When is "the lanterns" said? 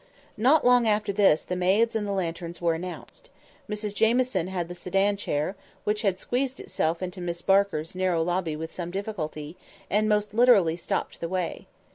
2.07-2.59